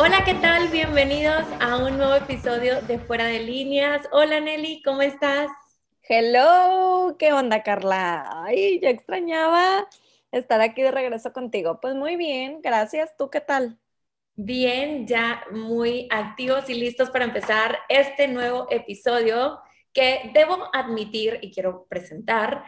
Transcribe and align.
Hola, 0.00 0.22
¿qué 0.24 0.34
tal? 0.34 0.68
Bienvenidos 0.68 1.44
a 1.58 1.76
un 1.76 1.96
nuevo 1.96 2.14
episodio 2.14 2.80
de 2.82 3.00
Fuera 3.00 3.24
de 3.24 3.40
Líneas. 3.40 4.06
Hola 4.12 4.38
Nelly, 4.38 4.80
¿cómo 4.84 5.02
estás? 5.02 5.50
Hello, 6.08 7.16
¿qué 7.18 7.32
onda 7.32 7.64
Carla? 7.64 8.44
Ay, 8.44 8.78
ya 8.78 8.90
extrañaba 8.90 9.88
estar 10.30 10.60
aquí 10.60 10.82
de 10.82 10.92
regreso 10.92 11.32
contigo. 11.32 11.80
Pues 11.80 11.96
muy 11.96 12.14
bien, 12.14 12.60
gracias. 12.62 13.16
¿Tú 13.16 13.28
qué 13.28 13.40
tal? 13.40 13.80
Bien, 14.36 15.04
ya 15.08 15.42
muy 15.50 16.06
activos 16.12 16.70
y 16.70 16.74
listos 16.74 17.10
para 17.10 17.24
empezar 17.24 17.80
este 17.88 18.28
nuevo 18.28 18.68
episodio 18.70 19.58
que 19.92 20.30
debo 20.32 20.68
admitir 20.72 21.40
y 21.42 21.50
quiero 21.50 21.88
presentar, 21.88 22.62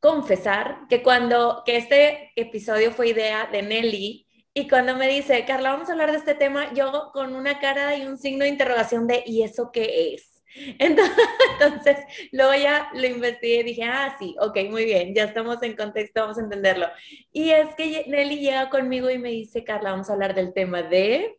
confesar 0.00 0.86
que 0.88 1.02
cuando 1.02 1.62
que 1.66 1.76
este 1.76 2.32
episodio 2.36 2.90
fue 2.90 3.08
idea 3.08 3.50
de 3.52 3.60
Nelly 3.60 4.29
y 4.52 4.68
cuando 4.68 4.96
me 4.96 5.06
dice, 5.08 5.44
Carla, 5.44 5.72
vamos 5.72 5.88
a 5.88 5.92
hablar 5.92 6.10
de 6.10 6.18
este 6.18 6.34
tema, 6.34 6.72
yo 6.74 7.10
con 7.12 7.36
una 7.36 7.60
cara 7.60 7.96
y 7.96 8.04
un 8.04 8.18
signo 8.18 8.44
de 8.44 8.50
interrogación 8.50 9.06
de, 9.06 9.22
¿y 9.24 9.42
eso 9.42 9.70
qué 9.72 10.14
es? 10.14 10.42
Entonces, 10.78 11.98
luego 12.32 12.54
ya 12.54 12.90
lo 12.92 13.06
investigué 13.06 13.60
y 13.60 13.62
dije, 13.62 13.84
ah, 13.84 14.16
sí, 14.18 14.34
ok, 14.40 14.58
muy 14.68 14.84
bien, 14.84 15.14
ya 15.14 15.24
estamos 15.24 15.62
en 15.62 15.76
contexto, 15.76 16.22
vamos 16.22 16.38
a 16.38 16.42
entenderlo. 16.42 16.86
Y 17.32 17.50
es 17.50 17.74
que 17.76 18.04
Nelly 18.08 18.40
llega 18.40 18.70
conmigo 18.70 19.08
y 19.08 19.18
me 19.18 19.30
dice, 19.30 19.62
Carla, 19.62 19.92
vamos 19.92 20.10
a 20.10 20.14
hablar 20.14 20.34
del 20.34 20.52
tema 20.52 20.82
de... 20.82 21.38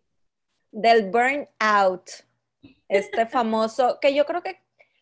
Del 0.72 1.12
burnout, 1.12 2.10
este 2.88 3.26
famoso, 3.28 4.00
que 4.00 4.14
yo 4.14 4.26
creo 4.26 4.42
que 4.42 4.62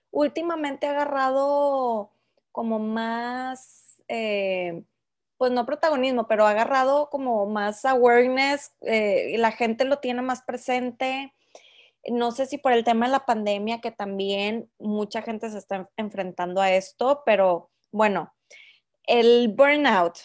últimamente 0.10 0.88
ha 0.88 0.92
agarrado 0.92 2.12
como 2.52 2.80
más... 2.80 4.02
Eh, 4.08 4.82
pues 5.40 5.54
no 5.54 5.66
protagonismo, 5.66 6.28
pero 6.28 6.46
ha 6.46 6.52
agarrado 6.52 7.10
como 7.10 7.46
más 7.48 7.86
awareness, 7.86 8.74
eh, 8.82 9.36
la 9.38 9.54
gente 9.54 9.86
lo 9.86 10.00
tiene 10.00 10.22
más 10.22 10.44
presente. 10.44 11.34
No 12.10 12.32
sé 12.34 12.46
si 12.46 12.58
por 12.58 12.74
el 12.74 12.84
tema 12.84 13.06
de 13.06 13.14
la 13.14 13.26
pandemia, 13.26 13.80
que 13.80 13.92
también 13.92 14.70
mucha 14.80 15.22
gente 15.22 15.50
se 15.50 15.58
está 15.58 15.90
enfrentando 15.96 16.62
a 16.62 16.72
esto, 16.74 17.24
pero 17.26 17.72
bueno, 17.92 18.34
el 19.04 19.48
burnout, 19.48 20.18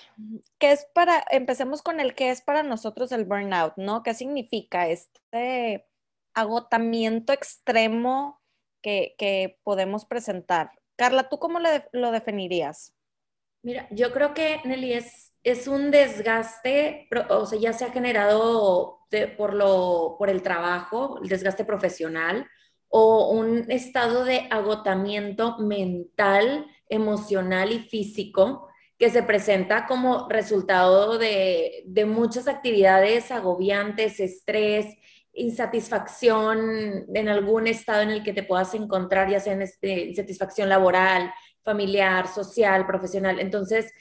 ¿qué 0.58 0.72
es 0.72 0.86
para, 0.94 1.24
empecemos 1.30 1.80
con 1.82 2.00
el 2.00 2.16
qué 2.16 2.30
es 2.30 2.42
para 2.42 2.64
nosotros 2.64 3.12
el 3.12 3.24
burnout, 3.24 3.74
¿no? 3.76 4.02
¿Qué 4.02 4.14
significa 4.14 4.88
este 4.88 5.86
agotamiento 6.34 7.32
extremo 7.32 8.42
que, 8.82 9.14
que 9.16 9.60
podemos 9.62 10.06
presentar? 10.06 10.72
Carla, 10.96 11.28
¿tú 11.28 11.38
cómo 11.38 11.60
lo 11.92 12.10
definirías? 12.10 12.93
Mira, 13.64 13.88
yo 13.90 14.12
creo 14.12 14.34
que 14.34 14.60
Nelly 14.64 14.92
es, 14.92 15.32
es 15.42 15.66
un 15.68 15.90
desgaste, 15.90 17.08
o 17.30 17.46
sea, 17.46 17.58
ya 17.58 17.72
se 17.72 17.86
ha 17.86 17.90
generado 17.92 18.98
por, 19.38 19.54
lo, 19.54 20.16
por 20.18 20.28
el 20.28 20.42
trabajo, 20.42 21.18
el 21.22 21.30
desgaste 21.30 21.64
profesional, 21.64 22.46
o 22.88 23.30
un 23.30 23.64
estado 23.70 24.24
de 24.24 24.48
agotamiento 24.50 25.56
mental, 25.60 26.66
emocional 26.90 27.72
y 27.72 27.78
físico 27.78 28.68
que 28.98 29.08
se 29.08 29.22
presenta 29.22 29.86
como 29.86 30.28
resultado 30.28 31.16
de, 31.16 31.84
de 31.86 32.04
muchas 32.04 32.48
actividades 32.48 33.30
agobiantes, 33.30 34.20
estrés, 34.20 34.94
insatisfacción 35.32 37.06
en 37.12 37.28
algún 37.30 37.66
estado 37.66 38.02
en 38.02 38.10
el 38.10 38.22
que 38.22 38.34
te 38.34 38.42
puedas 38.42 38.74
encontrar, 38.74 39.30
ya 39.30 39.40
sea 39.40 39.54
en 39.54 39.62
este, 39.62 40.04
insatisfacción 40.04 40.68
laboral, 40.68 41.32
familiar, 41.64 42.28
social, 42.28 42.86
profesional. 42.86 43.40
Entonces, 43.40 43.92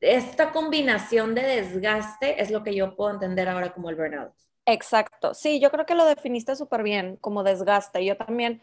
esta 0.00 0.52
combinación 0.52 1.34
de 1.34 1.42
desgaste 1.42 2.40
es 2.40 2.50
lo 2.50 2.62
que 2.62 2.74
yo 2.74 2.94
puedo 2.94 3.12
entender 3.12 3.48
ahora 3.48 3.72
como 3.72 3.90
el 3.90 3.96
burnout. 3.96 4.32
Exacto, 4.68 5.32
sí, 5.32 5.60
yo 5.60 5.70
creo 5.70 5.86
que 5.86 5.94
lo 5.94 6.04
definiste 6.04 6.56
súper 6.56 6.82
bien 6.82 7.16
como 7.20 7.44
desgaste. 7.44 8.04
Yo 8.04 8.16
también, 8.16 8.60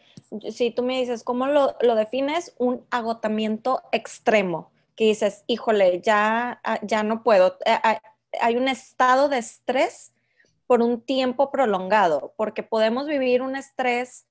si 0.50 0.70
tú 0.70 0.82
me 0.82 1.00
dices, 1.00 1.24
¿cómo 1.24 1.46
lo, 1.46 1.76
lo, 1.80 1.94
defines? 1.94 2.54
Un 2.58 2.86
agotamiento 2.90 3.82
extremo, 3.90 4.70
que 4.96 5.04
dices, 5.04 5.44
híjole, 5.46 6.02
ya, 6.02 6.60
ah, 6.62 6.78
ya 6.82 7.02
no 7.02 7.22
puedo. 7.22 7.56
Eh, 7.64 7.78
hay 8.38 8.56
un 8.56 8.68
estado 8.68 9.30
de 9.30 9.38
estrés 9.38 10.12
por 10.66 10.82
un 10.82 11.00
tiempo 11.00 11.50
prolongado, 11.50 12.34
porque 12.36 12.62
podemos 12.62 13.06
vivir 13.06 13.40
un 13.40 13.56
estrés 13.56 14.26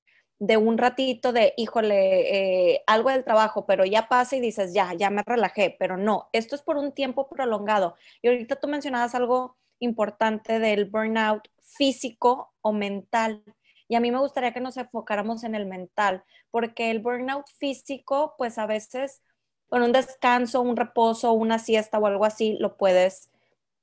de 0.46 0.58
un 0.58 0.78
ratito 0.78 1.32
de, 1.32 1.54
híjole, 1.56 2.74
eh, 2.74 2.84
algo 2.86 3.10
del 3.10 3.24
trabajo, 3.24 3.66
pero 3.66 3.86
ya 3.86 4.10
pasa 4.10 4.36
y 4.36 4.42
dices, 4.42 4.74
ya, 4.74 4.94
ya 4.94 5.10
me 5.10 5.24
relajé, 5.26 5.74
pero 5.80 5.96
no, 5.96 6.28
esto 6.34 6.56
es 6.58 6.62
por 6.62 6.76
un 6.76 6.92
tiempo 6.92 7.30
prolongado. 7.30 7.96
Y 8.22 8.28
ahorita 8.28 8.58
tú 8.58 8.68
mencionabas 8.68 9.16
algo 9.16 9.56
importante 9.80 10.60
del 10.60 10.84
burnout 10.84 11.48
físico 11.62 12.54
o 12.60 12.74
mental. 12.74 13.42
Y 13.88 13.96
a 13.96 14.02
mí 14.02 14.12
me 14.12 14.20
gustaría 14.20 14.54
que 14.54 14.60
nos 14.60 14.76
enfocáramos 14.76 15.46
en 15.46 15.56
el 15.56 15.66
mental, 15.66 16.26
porque 16.52 16.92
el 16.92 17.00
burnout 17.00 17.48
físico, 17.58 18.36
pues 18.38 18.58
a 18.58 18.66
veces 18.66 19.22
con 19.70 19.82
un 19.82 19.94
descanso, 19.94 20.62
un 20.62 20.76
reposo, 20.76 21.32
una 21.32 21.58
siesta 21.58 22.00
o 22.00 22.06
algo 22.06 22.26
así, 22.26 22.58
lo 22.60 22.76
puedes 22.76 23.30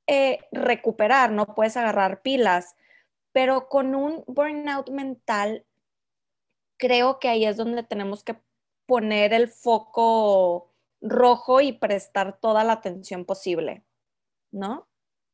eh, 0.06 0.40
recuperar, 0.52 1.32
no 1.32 1.54
puedes 1.54 1.78
agarrar 1.78 2.20
pilas. 2.20 2.76
Pero 3.32 3.68
con 3.68 3.94
un 3.94 4.24
burnout 4.26 4.90
mental 4.90 5.64
creo 6.80 7.20
que 7.20 7.28
ahí 7.28 7.44
es 7.44 7.56
donde 7.56 7.84
tenemos 7.84 8.24
que 8.24 8.40
poner 8.86 9.32
el 9.32 9.48
foco 9.48 10.72
rojo 11.00 11.60
y 11.60 11.72
prestar 11.72 12.40
toda 12.40 12.64
la 12.64 12.72
atención 12.72 13.24
posible, 13.24 13.84
¿no? 14.50 14.88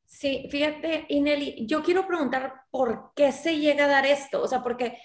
Sí, 0.05 0.49
fíjate, 0.51 1.07
Ineli, 1.09 1.67
yo 1.67 1.83
quiero 1.83 2.07
preguntar 2.07 2.63
por 2.71 3.13
qué 3.15 3.33
se 3.33 3.59
llega 3.59 3.87
a 3.87 3.89
dar 3.89 4.07
esto, 4.07 4.43
o 4.43 4.49
sea, 4.49 4.63
porque 4.63 4.99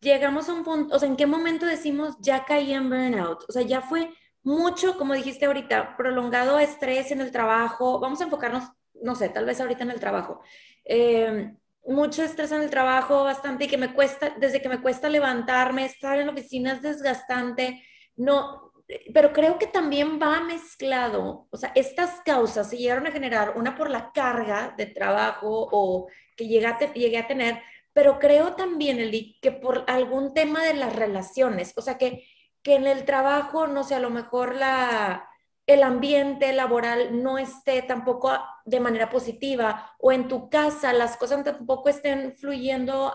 llegamos 0.00 0.48
a 0.48 0.54
un 0.54 0.64
punto, 0.64 0.96
o 0.96 0.98
sea, 0.98 1.08
¿en 1.08 1.16
qué 1.16 1.26
momento 1.26 1.66
decimos 1.66 2.16
ya 2.20 2.44
caí 2.44 2.72
en 2.72 2.90
burnout? 2.90 3.44
O 3.48 3.52
sea, 3.52 3.62
ya 3.62 3.80
fue 3.80 4.10
mucho, 4.42 4.98
como 4.98 5.14
dijiste 5.14 5.46
ahorita, 5.46 5.96
prolongado 5.96 6.58
estrés 6.58 7.10
en 7.10 7.20
el 7.20 7.32
trabajo, 7.32 8.00
vamos 8.00 8.20
a 8.20 8.24
enfocarnos, 8.24 8.64
no 8.94 9.14
sé, 9.14 9.28
tal 9.28 9.46
vez 9.46 9.60
ahorita 9.60 9.84
en 9.84 9.90
el 9.90 10.00
trabajo. 10.00 10.40
Eh, 10.84 11.54
mucho 11.86 12.22
estrés 12.22 12.52
en 12.52 12.62
el 12.62 12.70
trabajo, 12.70 13.24
bastante, 13.24 13.64
y 13.64 13.68
que 13.68 13.78
me 13.78 13.94
cuesta, 13.94 14.34
desde 14.38 14.60
que 14.60 14.68
me 14.68 14.80
cuesta 14.80 15.08
levantarme, 15.08 15.84
estar 15.84 16.18
en 16.18 16.26
la 16.26 16.32
oficina 16.32 16.72
es 16.72 16.82
desgastante, 16.82 17.82
no, 18.16 18.72
pero 19.12 19.32
creo 19.32 19.58
que 19.58 19.66
también 19.66 20.18
va 20.20 20.40
mezclado, 20.40 21.48
o 21.50 21.56
sea, 21.56 21.72
estas 21.74 22.20
causas 22.24 22.70
se 22.70 22.78
llegaron 22.78 23.06
a 23.06 23.12
generar, 23.12 23.54
una 23.56 23.74
por 23.74 23.90
la 23.90 24.12
carga 24.12 24.74
de 24.76 24.86
trabajo 24.86 25.68
o 25.72 26.08
que 26.36 26.46
llegué 26.46 26.66
a, 26.66 26.78
llegué 26.92 27.18
a 27.18 27.26
tener, 27.26 27.62
pero 27.92 28.18
creo 28.18 28.54
también, 28.54 29.00
Eli, 29.00 29.38
que 29.40 29.52
por 29.52 29.84
algún 29.88 30.34
tema 30.34 30.62
de 30.64 30.74
las 30.74 30.94
relaciones, 30.94 31.72
o 31.76 31.82
sea, 31.82 31.98
que, 31.98 32.24
que 32.62 32.76
en 32.76 32.86
el 32.86 33.04
trabajo, 33.04 33.66
no 33.66 33.84
sé, 33.84 33.94
a 33.94 34.00
lo 34.00 34.10
mejor 34.10 34.54
la 34.54 35.28
el 35.66 35.82
ambiente 35.82 36.52
laboral 36.52 37.22
no 37.22 37.38
esté 37.38 37.82
tampoco 37.82 38.32
de 38.64 38.80
manera 38.80 39.10
positiva 39.10 39.94
o 39.98 40.12
en 40.12 40.28
tu 40.28 40.48
casa 40.48 40.92
las 40.92 41.16
cosas 41.16 41.42
tampoco 41.42 41.88
estén 41.88 42.36
fluyendo 42.36 43.12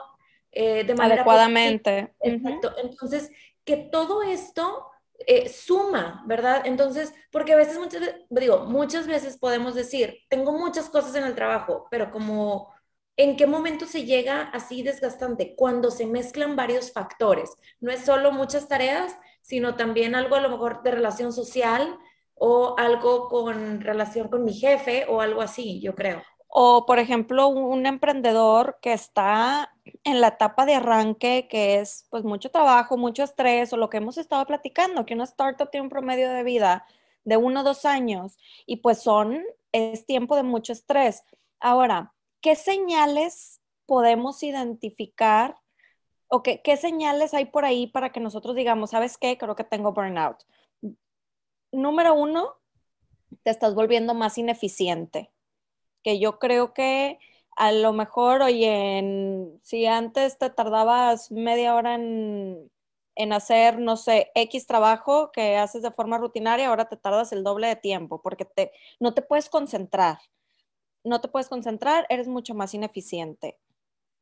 eh, 0.51 0.83
de 0.83 0.95
manera 0.95 1.21
adecuadamente. 1.21 2.13
Exacto. 2.19 2.73
Entonces, 2.83 3.31
que 3.63 3.77
todo 3.77 4.21
esto 4.21 4.87
eh, 5.27 5.49
suma, 5.49 6.23
¿verdad? 6.25 6.63
Entonces, 6.65 7.13
porque 7.31 7.53
a 7.53 7.57
veces, 7.57 7.77
muchas, 7.77 8.01
digo, 8.29 8.65
muchas 8.65 9.07
veces 9.07 9.37
podemos 9.37 9.75
decir, 9.75 10.19
tengo 10.29 10.51
muchas 10.51 10.89
cosas 10.89 11.15
en 11.15 11.23
el 11.23 11.35
trabajo, 11.35 11.87
pero 11.89 12.11
como, 12.11 12.73
¿en 13.15 13.37
qué 13.37 13.47
momento 13.47 13.85
se 13.85 14.03
llega 14.03 14.49
así 14.49 14.83
desgastante? 14.83 15.55
Cuando 15.55 15.89
se 15.91 16.05
mezclan 16.05 16.55
varios 16.55 16.91
factores. 16.91 17.51
No 17.79 17.91
es 17.91 18.03
solo 18.03 18.31
muchas 18.31 18.67
tareas, 18.67 19.15
sino 19.41 19.75
también 19.75 20.15
algo 20.15 20.35
a 20.35 20.41
lo 20.41 20.49
mejor 20.49 20.83
de 20.83 20.91
relación 20.91 21.31
social, 21.31 21.97
o 22.43 22.73
algo 22.79 23.29
con 23.29 23.81
relación 23.81 24.27
con 24.27 24.43
mi 24.43 24.51
jefe 24.51 25.05
o 25.07 25.21
algo 25.21 25.41
así, 25.41 25.79
yo 25.79 25.93
creo. 25.93 26.23
O, 26.47 26.87
por 26.87 26.97
ejemplo, 26.97 27.47
un 27.47 27.85
emprendedor 27.85 28.79
que 28.81 28.93
está 28.93 29.71
en 30.03 30.21
la 30.21 30.29
etapa 30.29 30.65
de 30.65 30.73
arranque, 30.73 31.47
que 31.47 31.79
es 31.79 32.07
pues 32.09 32.23
mucho 32.23 32.49
trabajo, 32.49 32.97
mucho 32.97 33.21
estrés, 33.21 33.71
o 33.71 33.77
lo 33.77 33.91
que 33.91 33.97
hemos 33.97 34.17
estado 34.17 34.43
platicando, 34.47 35.05
que 35.05 35.13
una 35.13 35.25
startup 35.25 35.69
tiene 35.69 35.83
un 35.83 35.91
promedio 35.91 36.31
de 36.31 36.41
vida 36.43 36.87
de 37.25 37.37
uno 37.37 37.61
o 37.61 37.63
dos 37.63 37.85
años 37.85 38.39
y 38.65 38.77
pues 38.77 39.03
son, 39.03 39.43
es 39.71 40.07
tiempo 40.07 40.35
de 40.35 40.41
mucho 40.41 40.73
estrés. 40.73 41.23
Ahora, 41.59 42.11
¿qué 42.41 42.55
señales 42.55 43.61
podemos 43.85 44.41
identificar 44.41 45.57
o 46.27 46.41
qué, 46.41 46.63
qué 46.63 46.75
señales 46.75 47.35
hay 47.35 47.45
por 47.45 47.65
ahí 47.65 47.85
para 47.85 48.11
que 48.11 48.19
nosotros 48.19 48.55
digamos, 48.55 48.89
¿sabes 48.89 49.19
qué? 49.19 49.37
Creo 49.37 49.55
que 49.55 49.63
tengo 49.63 49.93
burnout 49.93 50.43
número 51.71 52.13
uno, 52.13 52.55
te 53.43 53.51
estás 53.51 53.75
volviendo 53.75 54.13
más 54.13 54.37
ineficiente, 54.37 55.31
que 56.03 56.19
yo 56.19 56.39
creo 56.39 56.73
que 56.73 57.19
a 57.55 57.71
lo 57.71 57.93
mejor, 57.93 58.41
oye, 58.41 59.59
si 59.61 59.85
antes 59.85 60.37
te 60.37 60.49
tardabas 60.49 61.31
media 61.31 61.75
hora 61.75 61.95
en, 61.95 62.71
hacer, 63.33 63.79
no 63.79 63.97
sé, 63.97 64.31
X 64.35 64.65
trabajo 64.65 65.31
que 65.31 65.57
haces 65.57 65.83
de 65.83 65.91
forma 65.91 66.17
rutinaria, 66.17 66.67
ahora 66.67 66.89
te 66.89 66.97
tardas 66.97 67.31
el 67.31 67.43
doble 67.43 67.67
de 67.67 67.75
tiempo 67.75 68.21
porque 68.21 68.45
te, 68.45 68.71
no 68.99 69.13
te 69.13 69.21
puedes 69.21 69.49
concentrar. 69.49 70.19
No 71.03 71.19
te 71.19 71.27
puedes 71.27 71.49
concentrar, 71.49 72.05
eres 72.09 72.27
mucho 72.27 72.53
más 72.53 72.73
ineficiente. 72.73 73.59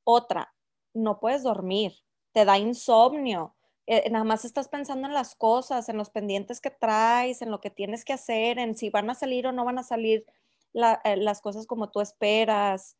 Otra, 0.03 0.53
no 0.93 1.19
puedes 1.19 1.43
dormir, 1.43 1.93
te 2.31 2.45
da 2.45 2.57
insomnio, 2.57 3.55
eh, 3.91 4.07
nada 4.11 4.23
más 4.23 4.45
estás 4.45 4.67
pensando 4.67 5.07
en 5.07 5.15
las 5.15 5.33
cosas, 5.33 5.89
en 5.89 5.97
los 5.97 6.11
pendientes 6.11 6.61
que 6.61 6.69
traes, 6.69 7.41
en 7.41 7.49
lo 7.49 7.59
que 7.59 7.71
tienes 7.71 8.05
que 8.05 8.13
hacer, 8.13 8.59
en 8.59 8.77
si 8.77 8.91
van 8.91 9.09
a 9.09 9.15
salir 9.15 9.47
o 9.47 9.51
no 9.51 9.65
van 9.65 9.79
a 9.79 9.83
salir 9.83 10.27
eh, 10.75 11.17
las 11.17 11.41
cosas 11.41 11.65
como 11.65 11.89
tú 11.89 11.99
esperas. 11.99 12.97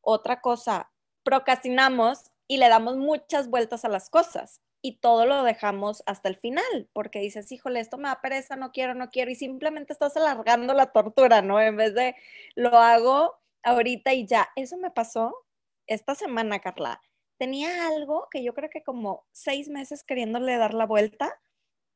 Otra 0.00 0.40
cosa, 0.40 0.90
procrastinamos 1.22 2.32
y 2.48 2.56
le 2.56 2.68
damos 2.68 2.96
muchas 2.96 3.48
vueltas 3.48 3.84
a 3.84 3.88
las 3.88 4.10
cosas 4.10 4.60
y 4.82 4.96
todo 4.96 5.24
lo 5.24 5.44
dejamos 5.44 6.02
hasta 6.04 6.28
el 6.28 6.36
final, 6.36 6.88
porque 6.92 7.20
dices, 7.20 7.52
híjole, 7.52 7.78
esto 7.78 7.96
me 7.96 8.08
da 8.08 8.20
pereza, 8.20 8.56
no 8.56 8.72
quiero, 8.72 8.94
no 8.94 9.10
quiero, 9.10 9.30
y 9.30 9.36
simplemente 9.36 9.92
estás 9.92 10.16
alargando 10.16 10.74
la 10.74 10.86
tortura, 10.92 11.42
¿no? 11.42 11.60
En 11.60 11.76
vez 11.76 11.94
de 11.94 12.16
lo 12.56 12.76
hago 12.76 13.38
ahorita 13.62 14.12
y 14.14 14.26
ya. 14.26 14.48
Eso 14.56 14.76
me 14.78 14.90
pasó 14.90 15.46
esta 15.86 16.16
semana, 16.16 16.58
Carla. 16.58 17.00
Tenía 17.38 17.88
algo 17.88 18.28
que 18.30 18.42
yo 18.42 18.54
creo 18.54 18.70
que 18.70 18.82
como 18.82 19.26
seis 19.32 19.68
meses 19.68 20.04
queriéndole 20.04 20.56
dar 20.56 20.74
la 20.74 20.86
vuelta 20.86 21.40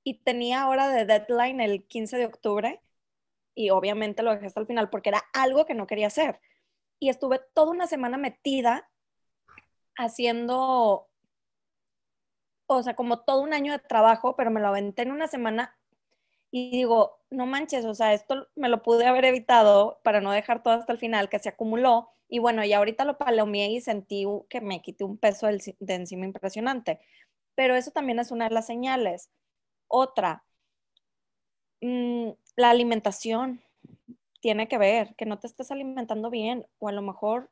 y 0.05 0.23
tenía 0.23 0.69
hora 0.69 0.89
de 0.89 1.05
deadline 1.05 1.61
el 1.61 1.87
15 1.87 2.17
de 2.17 2.27
octubre 2.27 2.83
y 3.55 3.71
obviamente 3.71 4.23
lo 4.23 4.33
dejé 4.33 4.47
hasta 4.47 4.61
el 4.61 4.67
final 4.67 4.91
porque 4.91 5.11
era 5.11 5.23
algo 5.33 5.67
que 5.67 5.75
no 5.75 5.87
quería 5.87 6.09
hacer. 6.09 6.41
Y 6.99 7.09
estuve 7.11 7.41
toda 7.55 7.71
una 7.71 7.87
semana 7.87 8.19
metida 8.19 8.91
haciendo 9.97 11.09
o 12.71 12.83
sea, 12.83 12.95
como 12.95 13.21
todo 13.21 13.41
un 13.41 13.55
año 13.55 13.73
de 13.73 13.79
trabajo, 13.79 14.37
pero 14.37 14.51
me 14.51 14.61
lo 14.61 14.69
aventé 14.69 15.03
en 15.03 15.11
una 15.11 15.27
semana 15.27 15.78
y 16.51 16.71
digo, 16.71 17.19
no 17.31 17.47
manches, 17.47 17.85
o 17.85 17.95
sea, 17.95 18.15
esto 18.15 18.49
me 18.57 18.69
lo 18.69 18.83
pude 18.83 19.07
haber 19.07 19.25
evitado 19.27 20.01
para 20.03 20.21
no 20.21 20.33
dejar 20.33 20.63
todo 20.63 20.75
hasta 20.75 20.93
el 20.93 20.99
final, 20.99 21.29
que 21.29 21.39
se 21.39 21.51
acumuló. 21.51 22.11
Y 22.29 22.39
bueno, 22.39 22.65
y 22.65 22.73
ahorita 22.73 23.05
lo 23.05 23.19
palomeé 23.19 23.71
y 23.71 23.81
sentí 23.81 24.27
que 24.49 24.61
me 24.61 24.83
quité 24.83 25.05
un 25.05 25.19
peso 25.19 25.47
de 25.47 25.95
encima 25.95 26.25
impresionante. 26.27 27.01
Pero 27.55 27.75
eso 27.77 27.91
también 27.91 28.19
es 28.19 28.31
una 28.31 28.49
de 28.49 28.55
las 28.55 28.67
señales. 28.67 29.31
Otra, 29.89 30.45
mm, 31.81 32.31
la 32.57 32.71
alimentación 32.71 33.61
tiene 34.41 34.69
que 34.69 34.79
ver, 34.79 35.15
que 35.17 35.27
no 35.27 35.39
te 35.39 35.47
estés 35.49 35.71
alimentando 35.71 36.31
bien, 36.31 36.67
o 36.79 36.89
a 36.89 36.93
lo 36.93 37.03
mejor, 37.03 37.51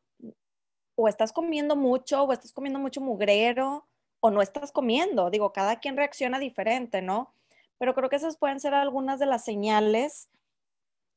o 0.97 1.09
estás 1.09 1.33
comiendo 1.33 1.77
mucho, 1.77 2.25
o 2.25 2.33
estás 2.33 2.53
comiendo 2.53 2.79
mucho 2.79 3.01
mugrero, 3.01 3.87
o 4.21 4.31
no 4.31 4.43
estás 4.43 4.73
comiendo. 4.73 5.31
Digo, 5.31 5.53
cada 5.53 5.81
quien 5.81 5.97
reacciona 5.97 6.39
diferente, 6.39 7.03
¿no? 7.03 7.35
Pero 7.79 7.95
creo 7.95 8.09
que 8.09 8.17
esas 8.17 8.39
pueden 8.39 8.61
ser 8.61 8.75
algunas 8.75 9.19
de 9.19 9.27
las 9.27 9.45
señales 9.45 10.29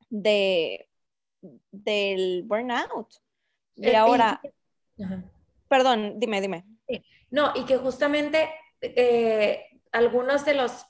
de 0.09 0.89
del 1.71 2.43
burnout. 2.43 3.07
Y 3.75 3.89
eh, 3.89 3.95
ahora, 3.95 4.41
perdón, 5.67 6.19
dime, 6.19 6.41
dime. 6.41 6.65
No, 7.31 7.53
y 7.55 7.65
que 7.65 7.77
justamente 7.77 8.49
eh, 8.81 9.65
algunos 9.91 10.45
de 10.45 10.53
los, 10.53 10.85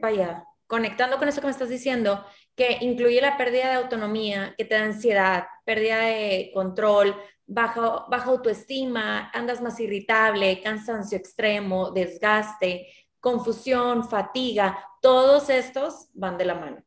vaya, 0.00 0.44
conectando 0.66 1.18
con 1.18 1.28
eso 1.28 1.40
que 1.40 1.46
me 1.46 1.52
estás 1.52 1.70
diciendo, 1.70 2.24
que 2.54 2.78
incluye 2.80 3.20
la 3.20 3.36
pérdida 3.36 3.68
de 3.68 3.74
autonomía, 3.74 4.54
que 4.56 4.64
te 4.64 4.74
da 4.74 4.84
ansiedad, 4.84 5.46
pérdida 5.64 5.98
de 6.00 6.50
control, 6.52 7.16
baja, 7.46 8.04
baja 8.08 8.30
autoestima, 8.30 9.30
andas 9.30 9.60
más 9.62 9.80
irritable, 9.80 10.60
cansancio 10.60 11.16
extremo, 11.16 11.90
desgaste, 11.90 12.88
confusión, 13.20 14.08
fatiga, 14.08 14.78
todos 15.00 15.50
estos 15.50 16.08
van 16.12 16.38
de 16.38 16.44
la 16.44 16.54
mano. 16.54 16.82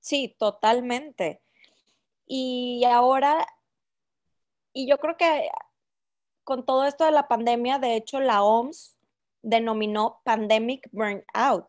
Sí, 0.00 0.34
totalmente. 0.38 1.42
Y 2.26 2.84
ahora, 2.84 3.46
y 4.72 4.88
yo 4.88 4.98
creo 4.98 5.16
que 5.16 5.50
con 6.44 6.64
todo 6.64 6.84
esto 6.84 7.04
de 7.04 7.12
la 7.12 7.28
pandemia, 7.28 7.78
de 7.78 7.96
hecho, 7.96 8.20
la 8.20 8.42
OMS 8.42 8.98
denominó 9.42 10.20
Pandemic 10.24 10.88
Burnout, 10.92 11.66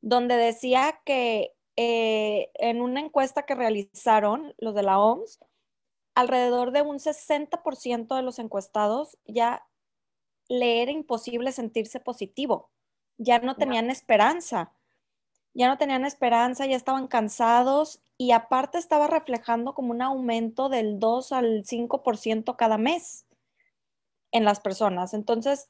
donde 0.00 0.36
decía 0.36 1.00
que 1.04 1.54
eh, 1.76 2.50
en 2.54 2.80
una 2.82 3.00
encuesta 3.00 3.44
que 3.44 3.54
realizaron 3.54 4.54
los 4.58 4.74
de 4.74 4.82
la 4.82 4.98
OMS, 4.98 5.40
alrededor 6.14 6.70
de 6.70 6.82
un 6.82 6.98
60% 6.98 8.14
de 8.14 8.22
los 8.22 8.38
encuestados 8.38 9.18
ya 9.26 9.66
le 10.48 10.82
era 10.82 10.92
imposible 10.92 11.52
sentirse 11.52 12.00
positivo, 12.00 12.70
ya 13.18 13.38
no 13.38 13.56
tenían 13.56 13.90
esperanza, 13.90 14.72
ya 15.52 15.68
no 15.68 15.78
tenían 15.78 16.04
esperanza, 16.04 16.66
ya 16.66 16.76
estaban 16.76 17.06
cansados 17.06 18.00
y 18.16 18.32
aparte 18.32 18.78
estaba 18.78 19.06
reflejando 19.06 19.74
como 19.74 19.92
un 19.92 20.02
aumento 20.02 20.68
del 20.68 20.98
2 20.98 21.32
al 21.32 21.64
5% 21.64 22.56
cada 22.56 22.78
mes 22.78 23.26
en 24.32 24.44
las 24.44 24.60
personas. 24.60 25.14
Entonces, 25.14 25.68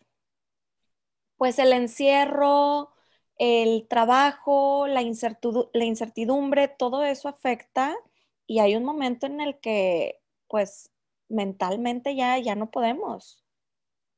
pues 1.37 1.59
el 1.59 1.73
encierro, 1.73 2.93
el 3.37 3.87
trabajo, 3.89 4.87
la 4.87 5.03
incertidumbre, 5.03 6.69
todo 6.69 7.05
eso 7.05 7.29
afecta 7.29 7.95
y 8.47 8.61
hay 8.61 8.77
un 8.77 8.85
momento 8.85 9.27
en 9.27 9.41
el 9.41 9.59
que 9.59 10.21
pues 10.49 10.91
mentalmente 11.29 12.15
ya, 12.15 12.39
ya 12.39 12.55
no 12.55 12.71
podemos. 12.71 13.45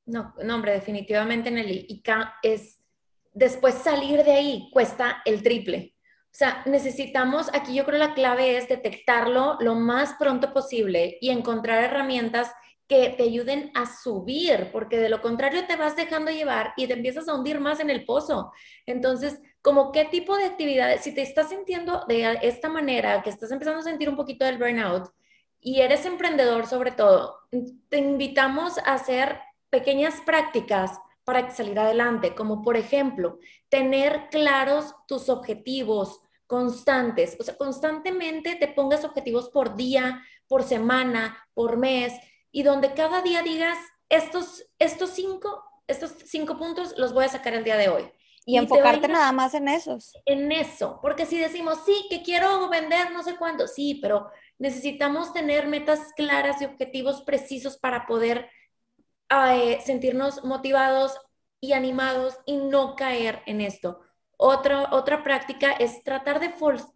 No, 0.05 0.35
no, 0.45 0.55
hombre, 0.55 0.73
definitivamente 0.73 1.49
en 1.49 1.59
el 1.59 1.71
ICA 1.89 2.35
es, 2.43 2.81
después 3.37 3.75
salir 3.75 4.25
de 4.25 4.33
ahí 4.33 4.71
cuesta 4.73 5.23
el 5.27 5.43
triple. 5.43 5.95
O 6.25 6.39
sea, 6.39 6.63
necesitamos, 6.65 7.51
aquí 7.53 7.75
yo 7.75 7.85
creo 7.85 7.99
la 7.99 8.15
clave 8.15 8.57
es 8.57 8.67
detectarlo 8.69 9.59
lo 9.61 9.75
más 9.75 10.15
pronto 10.19 10.53
posible 10.55 11.19
y 11.21 11.31
encontrar 11.31 11.85
herramientas 11.85 12.51
que 12.89 13.11
te 13.11 13.25
ayuden 13.25 13.73
a 13.75 13.85
subir, 13.85 14.71
porque 14.73 14.99
de 14.99 15.11
lo 15.11 15.21
contrario 15.21 15.67
te 15.67 15.77
vas 15.77 15.97
dejando 15.97 16.31
llevar 16.31 16.73
y 16.77 16.87
te 16.87 16.95
empiezas 16.95 17.29
a 17.29 17.35
hundir 17.35 17.61
más 17.61 17.81
en 17.81 17.91
el 17.91 18.07
pozo. 18.07 18.53
Entonces, 18.87 19.39
como 19.61 19.93
qué 19.93 20.07
tipo 20.07 20.37
de 20.37 20.45
actividades, 20.45 21.03
si 21.03 21.15
te 21.15 21.23
estás 21.23 21.51
sintiendo 21.51 22.05
de 22.09 22.39
esta 22.43 22.71
manera, 22.71 23.23
que 23.23 23.31
estás 23.31 23.51
empezando 23.51 23.81
a 23.81 23.85
sentir 23.85 24.09
un 24.09 24.17
poquito 24.17 24.47
del 24.47 24.59
burnout 24.59 25.11
y 25.61 25.81
eres 25.81 26.07
emprendedor 26.07 26.67
sobre 26.67 26.93
todo, 26.93 27.37
te 27.91 27.99
invitamos 27.99 28.79
a 28.79 28.95
hacer 28.95 29.41
pequeñas 29.69 30.23
prácticas 30.25 30.93
para 31.27 31.51
salir 31.51 31.77
adelante, 31.77 32.37
como 32.37 32.63
por 32.63 32.77
ejemplo, 32.77 33.41
tener 33.69 34.29
claros 34.31 34.95
tus 35.09 35.29
objetivos 35.29 36.23
constantes, 36.47 37.37
o 37.41 37.43
sea, 37.43 37.57
constantemente 37.57 38.55
te 38.55 38.69
pongas 38.69 39.05
objetivos 39.05 39.51
por 39.51 39.75
día, 39.75 40.23
por 40.47 40.63
semana, 40.63 41.37
por 41.53 41.79
mes, 41.79 42.13
y 42.53 42.63
donde 42.63 42.95
cada 42.95 43.23
día 43.23 43.43
digas, 43.43 43.77
estos, 44.09 44.69
estos 44.79 45.11
cinco, 45.11 45.65
estos 45.89 46.13
cinco 46.27 46.57
puntos 46.57 46.97
los 46.97 47.13
voy 47.13 47.25
a 47.25 47.29
sacar 47.29 47.55
el 47.55 47.65
día 47.65 47.77
de 47.77 47.89
hoy. 47.89 48.05
Y, 48.45 48.59
enfocarte 48.59 49.09
nada 49.09 49.33
más 49.33 49.55
en 49.55 49.67
esos. 49.67 50.13
En 50.27 50.53
eso, 50.53 51.01
porque 51.03 51.27
si 51.27 51.39
decimos, 51.39 51.81
sí, 51.85 52.07
que 52.09 52.23
quiero 52.23 52.69
vender 52.69 53.11
no 53.11 53.25
sé 53.25 53.35
cuánto, 53.37 53.67
sí, 53.67 53.99
pero 54.01 54.31
necesitamos 54.61 55.33
tener 55.33 55.67
metas 55.67 56.13
claras 56.17 56.63
y 56.63 56.67
objetivos 56.67 57.23
precisos 57.23 57.77
para 57.77 58.07
poder 58.07 58.49
eh, 59.31 59.81
sentirnos 59.85 60.45
motivados 60.45 61.19
y 61.61 61.73
animados 61.73 62.39
y 62.47 62.57
no 62.57 62.95
caer 62.97 63.43
en 63.47 63.61
esto. 63.61 64.01
Otra, 64.37 64.89
otra 64.93 65.25
práctica 65.25 65.73
es 65.73 66.03
tratar 66.05 66.41
de 66.41 66.51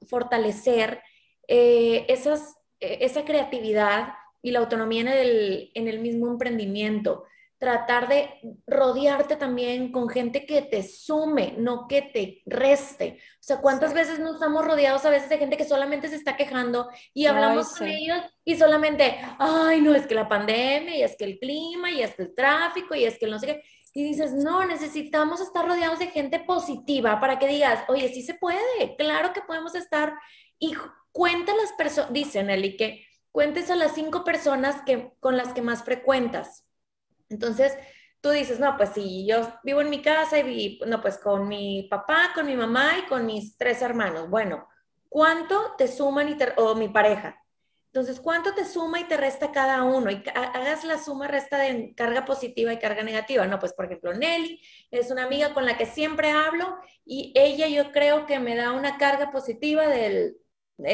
fortalecer 0.09 1.03
eh, 1.49 2.07
esas, 2.09 2.57
eh, 2.81 2.99
esa 3.01 3.25
creatividad 3.25 4.15
y 4.43 4.53
la 4.53 4.61
autonomía 4.61 5.01
en 5.03 5.09
el, 5.09 5.71
en 5.75 5.89
el 5.89 6.01
mismo 6.01 6.29
emprendimiento. 6.29 7.25
Tratar 7.61 8.09
de 8.09 8.31
rodearte 8.67 9.37
también 9.37 9.93
con 9.93 10.09
gente 10.09 10.47
que 10.47 10.63
te 10.63 10.83
sume, 10.83 11.55
no 11.57 11.87
que 11.87 12.03
te 12.03 12.43
reste. 12.47 13.19
O 13.35 13.43
sea, 13.43 13.59
¿cuántas 13.59 13.95
veces 13.95 14.19
no 14.19 14.33
estamos 14.33 14.65
rodeados 14.65 15.05
a 15.05 15.11
veces 15.11 15.29
de 15.29 15.39
gente 15.39 15.57
que 15.57 15.65
solamente 15.65 16.09
se 16.09 16.17
está 16.17 16.37
quejando 16.37 16.89
y 17.15 17.27
hablamos 17.27 17.77
con 17.77 17.87
ellos 17.87 18.19
y 18.45 18.57
solamente, 18.57 19.21
ay, 19.39 19.81
no, 19.83 19.95
es 19.95 20.07
que 20.07 20.15
la 20.17 20.29
pandemia 20.29 20.97
y 20.97 21.03
es 21.03 21.17
que 21.17 21.27
el 21.27 21.39
clima 21.39 21.91
y 21.93 22.03
es 22.03 22.17
que 22.17 22.23
el 22.23 22.35
tráfico 22.35 22.97
y 22.97 23.05
es 23.05 23.19
que 23.19 23.29
no 23.29 23.39
sé 23.39 23.47
qué. 23.47 23.63
Y 23.93 24.05
dices, 24.05 24.33
no, 24.33 24.65
necesitamos 24.65 25.41
estar 25.41 25.67
rodeados 25.67 25.99
de 25.99 26.07
gente 26.07 26.41
positiva 26.41 27.21
para 27.21 27.39
que 27.39 27.47
digas, 27.47 27.85
oye, 27.89 28.09
sí 28.09 28.23
se 28.23 28.35
puede, 28.35 28.97
claro 28.97 29.33
que 29.33 29.43
podemos 29.43 29.75
estar. 29.75 30.15
Y 30.59 30.75
cuenta 31.13 31.55
las 31.55 31.73
personas, 31.73 32.13
dice 32.13 32.43
Nelly, 32.43 32.77
que 32.77 33.05
cuentes 33.33 33.71
a 33.71 33.77
las 33.77 33.95
cinco 33.95 34.25
personas 34.25 34.83
que, 34.87 35.13
con 35.21 35.37
las 35.37 35.53
que 35.53 35.63
más 35.63 35.85
frecuentas. 35.85 36.65
Entonces, 37.31 37.77
tú 38.21 38.31
dices, 38.31 38.61
no, 38.61 38.77
pues 38.77 38.91
si 38.91 39.27
yo 39.27 39.53
vivo 39.63 39.81
en 39.81 39.91
mi 39.91 40.03
casa 40.03 40.39
y 40.39 40.79
no, 40.87 41.01
pues 41.01 41.19
con 41.19 41.49
mi 41.49 41.85
papá, 41.91 42.33
con 42.35 42.47
mi 42.47 42.57
mamá 42.57 42.99
y 42.99 43.09
con 43.09 43.25
mis 43.27 43.57
tres 43.57 43.81
hermanos. 43.83 44.29
Bueno, 44.29 44.69
¿cuánto 45.09 45.75
te 45.79 45.89
suman 45.89 46.29
y 46.29 46.37
te, 46.37 46.53
o 46.57 46.75
mi 46.75 46.89
pareja? 46.89 47.37
Entonces, 47.87 48.21
¿cuánto 48.21 48.55
te 48.55 48.65
suma 48.65 49.01
y 49.01 49.05
te 49.05 49.17
resta 49.17 49.51
cada 49.51 49.83
uno? 49.83 50.11
Y 50.13 50.23
hagas 50.35 50.85
la 50.85 50.99
suma 50.99 51.27
resta 51.27 51.59
de 51.59 51.93
carga 51.97 52.25
positiva 52.25 52.73
y 52.73 52.79
carga 52.79 53.03
negativa. 53.03 53.47
No, 53.47 53.59
pues 53.59 53.73
por 53.73 53.87
ejemplo, 53.87 54.13
Nelly 54.13 54.61
es 54.93 55.11
una 55.11 55.25
amiga 55.25 55.55
con 55.55 55.65
la 55.65 55.77
que 55.77 55.87
siempre 55.87 56.31
hablo 56.31 56.77
y 57.05 57.33
ella 57.35 57.67
yo 57.67 57.91
creo 57.91 58.27
que 58.27 58.39
me 58.39 58.55
da 58.55 58.73
una 58.73 58.97
carga 58.97 59.33
positiva 59.33 59.89
del 59.89 60.37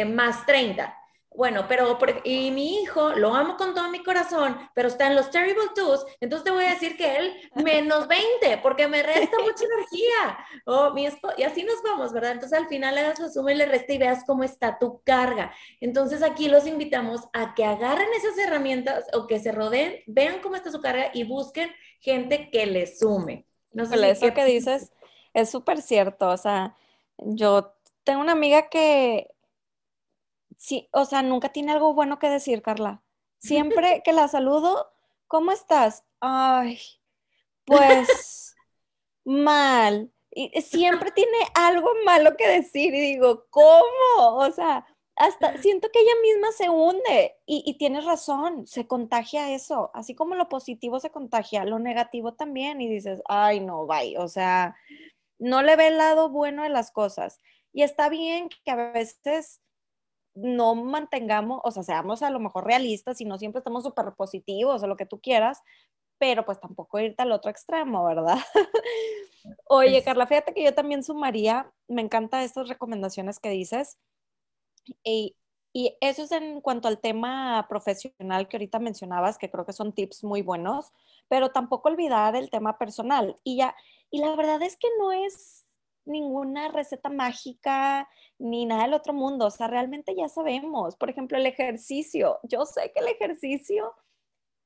más 0.07 0.47
30 0.47 0.97
bueno, 1.37 1.67
pero 1.69 1.99
y 2.25 2.51
mi 2.51 2.81
hijo 2.81 3.11
lo 3.11 3.35
amo 3.35 3.57
con 3.57 3.75
todo 3.75 3.91
mi 3.91 4.03
corazón, 4.03 4.59
pero 4.75 4.89
está 4.89 5.07
en 5.07 5.15
los 5.15 5.31
Terrible 5.31 5.63
Twos, 5.75 6.07
entonces 6.21 6.45
te 6.45 6.51
voy 6.51 6.65
a 6.65 6.71
decir 6.71 6.97
que 6.97 7.17
él 7.17 7.37
menos 7.55 8.09
20 8.09 8.59
porque 8.63 8.89
me 8.89 9.03
resta 9.03 9.39
mucha 9.39 9.65
energía. 9.75 10.39
O 10.65 10.93
mi 10.93 11.07
y 11.37 11.43
así 11.43 11.63
nos 11.65 11.83
vamos, 11.83 12.13
¿verdad? 12.13 12.33
Entonces 12.33 12.59
al 12.59 12.69
final 12.69 12.95
le 12.95 13.03
das 13.03 13.19
la 13.21 13.29
suma 13.29 13.53
y 13.53 13.57
le 13.57 13.67
resta 13.67 13.93
y 13.93 13.99
veas 13.99 14.25
cómo 14.27 14.43
está 14.43 14.79
tu 14.79 15.03
carga. 15.03 15.53
Entonces 15.81 16.23
aquí 16.23 16.49
los 16.49 16.67
invitamos 16.67 17.23
a 17.33 17.55
que 17.55 17.65
agarren 17.65 18.09
esas 18.17 18.37
herramientas 18.39 19.05
o 19.13 19.27
que 19.27 19.39
se 19.39 19.53
rodeen, 19.53 20.03
vean 20.07 20.41
cómo 20.43 20.57
está 20.57 20.71
su 20.71 20.81
carga 20.81 21.11
y 21.15 21.25
busquen 21.25 21.71
gente 22.01 22.51
que 22.51 22.67
le 22.67 22.87
sume. 22.87 23.47
No 23.73 23.85
sé 23.85 24.11
eso 24.11 24.33
que 24.33 24.45
dices 24.45 24.93
es 25.37 25.51
súper 25.51 25.83
cierto, 25.83 26.31
o 26.31 26.37
sea, 26.39 26.75
yo 27.19 27.75
tengo 28.05 28.23
una 28.23 28.33
amiga 28.33 28.71
que 28.71 29.29
sí, 30.57 30.89
o 30.93 31.05
sea, 31.05 31.23
nunca 31.23 31.51
tiene 31.51 31.73
algo 31.73 31.95
bueno 31.95 32.19
que 32.19 32.29
decir, 32.29 32.63
Carla. 32.63 33.03
Siempre 33.39 34.03
que 34.05 34.13
la 34.13 34.29
saludo, 34.29 34.93
¿cómo 35.27 35.53
estás? 35.53 36.05
Ay, 36.21 36.81
pues 37.65 38.55
mal. 39.25 40.13
Y 40.31 40.61
siempre 40.61 41.13
tiene 41.13 41.39
algo 41.55 41.89
malo 42.05 42.37
que 42.37 42.47
decir 42.47 42.95
y 42.95 43.01
digo, 43.01 43.47
¿cómo? 43.49 44.37
O 44.37 44.51
sea, 44.51 44.87
hasta 45.17 45.57
siento 45.63 45.89
que 45.91 46.01
ella 46.01 46.13
misma 46.23 46.53
se 46.53 46.69
hunde 46.69 47.37
y, 47.47 47.63
y 47.67 47.79
tienes 47.79 48.05
razón, 48.05 48.67
se 48.67 48.87
contagia 48.87 49.55
eso, 49.55 49.91
así 49.95 50.15
como 50.15 50.35
lo 50.35 50.49
positivo 50.49 51.01
se 51.01 51.11
contagia, 51.11 51.65
lo 51.65 51.79
negativo 51.79 52.35
también 52.35 52.81
y 52.81 52.89
dices, 52.89 53.23
ay, 53.29 53.61
no, 53.61 53.87
bye, 53.87 54.19
o 54.19 54.29
sea, 54.29 54.77
no 55.39 55.63
le 55.63 55.77
ve 55.77 55.89
el 55.89 55.99
lado 55.99 56.29
bueno 56.31 56.63
de 56.63 56.69
las 56.69 56.91
cosas. 56.91 57.41
Y 57.73 57.83
está 57.83 58.09
bien 58.09 58.49
que 58.65 58.71
a 58.71 58.77
veces 58.93 59.61
no 60.37 60.75
mantengamos, 60.75 61.61
o 61.65 61.71
sea, 61.71 61.83
seamos 61.83 62.23
a 62.23 62.31
lo 62.31 62.39
mejor 62.39 62.65
realistas 62.67 63.21
y 63.21 63.25
no 63.25 63.39
siempre 63.39 63.59
estamos 63.61 63.85
súper 63.85 64.13
positivos 64.17 64.83
o 64.83 64.87
lo 64.87 64.97
que 64.97 65.07
tú 65.07 65.21
quieras, 65.21 65.63
pero 66.19 66.45
pues 66.45 66.61
tampoco 66.61 66.99
irte 66.99 67.23
al 67.23 67.33
otro 67.33 67.51
extremo, 67.51 68.05
¿verdad? 68.05 68.39
Oye, 69.69 70.03
Carla, 70.03 70.27
fíjate 70.27 70.55
que 70.55 70.65
yo 70.65 70.75
también 70.75 71.03
sumaría, 71.03 71.73
me 71.89 72.03
encantan 72.03 72.43
estas 72.43 72.69
recomendaciones 72.69 73.39
que 73.39 73.51
dices. 73.51 73.99
Y, 75.05 75.37
y 75.73 75.97
eso 76.01 76.23
es 76.23 76.33
en 76.33 76.61
cuanto 76.61 76.89
al 76.89 77.01
tema 77.01 77.67
profesional 77.69 78.49
que 78.49 78.57
ahorita 78.57 78.79
mencionabas, 78.79 79.39
que 79.39 79.51
creo 79.51 79.67
que 79.67 79.73
son 79.73 79.93
tips 79.93 80.25
muy 80.25 80.43
buenos, 80.43 80.93
pero 81.29 81.51
tampoco 81.51 81.89
olvidar 81.89 82.37
el 82.37 82.51
tema 82.51 82.79
personal. 82.79 83.39
Y 83.43 83.57
ya, 83.57 83.75
y 84.11 84.21
la 84.21 84.35
verdad 84.37 84.63
es 84.63 84.77
que 84.77 84.89
no 84.99 85.13
es 85.13 85.66
ninguna 86.07 86.69
receta 86.69 87.09
mágica 87.09 88.09
ni 88.39 88.67
nada 88.67 88.85
del 88.85 88.95
otro 88.95 89.13
mundo. 89.13 89.47
O 89.47 89.51
sea, 89.51 89.67
realmente 89.67 90.15
ya 90.17 90.29
sabemos. 90.29 90.97
Por 90.97 91.11
ejemplo, 91.11 91.39
el 91.39 91.47
ejercicio. 91.47 92.39
Yo 92.43 92.65
sé 92.65 92.93
que 92.93 93.01
el 93.01 93.09
ejercicio 93.09 93.95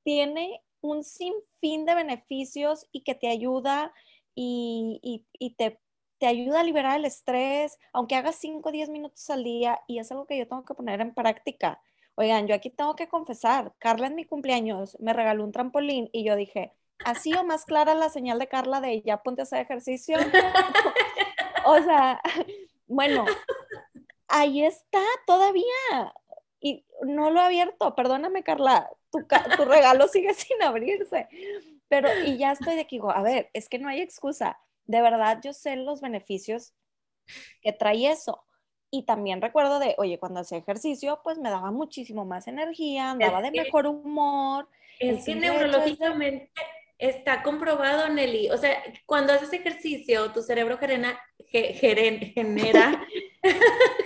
tiene 0.05 0.63
un 0.81 1.05
sinfín 1.05 1.85
de 1.85 1.95
beneficios 1.95 2.87
y 2.93 3.03
que 3.03 3.15
te 3.15 3.29
ayuda 3.29 3.93
y, 4.35 5.27
te, 5.57 5.79
ayuda 6.27 6.61
a 6.61 6.65
liberar 6.65 6.99
el 6.99 7.05
estrés, 7.05 7.79
aunque 7.93 8.15
hagas 8.15 8.37
5 8.37 8.69
o 8.69 8.73
10 8.73 8.89
minutos 8.89 9.29
al 9.31 9.45
día 9.45 9.81
y 9.87 9.99
es 9.99 10.11
algo 10.11 10.27
que 10.27 10.39
yo 10.39 10.49
tengo 10.49 10.65
que 10.65 10.75
poner 10.75 11.01
en 11.01 11.15
práctica. 11.15 11.81
Oigan, 12.15 12.47
yo 12.47 12.55
aquí 12.55 12.71
tengo 12.71 12.97
que 12.97 13.09
confesar, 13.09 13.75
Carla 13.79 14.07
en 14.07 14.15
mi 14.15 14.25
cumpleaños 14.25 14.97
me 15.01 15.13
regaló 15.13 15.45
un 15.45 15.53
trampolín 15.53 16.11
y 16.13 16.25
yo 16.25 16.37
dije, 16.37 16.73
así 17.05 17.33
o 17.35 17.45
más 17.45 17.65
clara 17.65 17.95
la 17.95 18.11
señal 18.11 18.39
de 18.39 18.49
Carla 18.49 18.81
de 18.81 19.03
ya 19.03 19.23
ponte 19.23 19.43
a 19.43 19.45
hacer 19.45 19.61
ejercicio. 19.61 20.19
o 21.71 21.83
sea, 21.83 22.21
bueno, 22.87 23.25
ahí 24.29 24.65
está 24.65 25.03
todavía. 25.27 26.15
Y 26.61 26.85
no 27.03 27.31
lo 27.31 27.41
he 27.41 27.45
abierto, 27.45 27.95
perdóname 27.95 28.43
Carla, 28.43 28.91
tu, 29.11 29.27
tu 29.57 29.65
regalo 29.65 30.09
sigue 30.09 30.35
sin 30.35 30.63
abrirse. 30.63 31.29
Pero, 31.89 32.09
y 32.25 32.37
ya 32.37 32.53
estoy 32.53 32.75
de 32.75 32.83
aquí, 32.83 32.97
digo, 32.97 33.11
a 33.11 33.23
ver, 33.23 33.51
es 33.53 33.69
que 33.69 33.79
no 33.79 33.89
hay 33.89 34.01
excusa. 34.01 34.59
De 34.85 35.01
verdad, 35.03 35.41
yo 35.43 35.53
sé 35.53 35.77
los 35.77 36.01
beneficios 36.01 36.75
que 37.63 37.73
trae 37.73 38.11
eso. 38.11 38.45
Y 38.93 39.05
también 39.05 39.41
recuerdo 39.41 39.79
de, 39.79 39.95
oye, 39.99 40.19
cuando 40.19 40.41
hacía 40.41 40.59
ejercicio, 40.59 41.21
pues 41.23 41.39
me 41.39 41.49
daba 41.49 41.71
muchísimo 41.71 42.25
más 42.25 42.49
energía, 42.49 43.13
andaba 43.13 43.41
de 43.41 43.53
mejor 43.53 43.87
humor. 43.87 44.69
Es 44.99 45.25
que 45.25 45.37
neurológicamente 45.37 46.51
Está 47.01 47.43
comprobado, 47.43 48.11
Nelly. 48.11 48.51
O 48.51 48.59
sea, 48.59 48.83
cuando 49.07 49.33
haces 49.33 49.53
ejercicio, 49.55 50.31
tu 50.33 50.43
cerebro 50.43 50.77
genera, 50.77 51.19